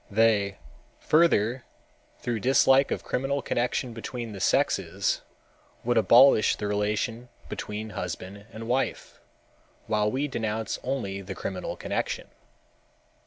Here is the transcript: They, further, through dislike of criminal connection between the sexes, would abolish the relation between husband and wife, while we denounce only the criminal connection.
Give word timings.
They, 0.09 0.57
further, 0.97 1.63
through 2.21 2.39
dislike 2.39 2.89
of 2.89 3.03
criminal 3.03 3.43
connection 3.43 3.93
between 3.93 4.31
the 4.31 4.39
sexes, 4.39 5.21
would 5.83 5.95
abolish 5.95 6.55
the 6.55 6.65
relation 6.65 7.29
between 7.49 7.91
husband 7.91 8.47
and 8.51 8.67
wife, 8.67 9.19
while 9.85 10.09
we 10.09 10.27
denounce 10.27 10.79
only 10.83 11.21
the 11.21 11.35
criminal 11.35 11.75
connection. 11.75 12.29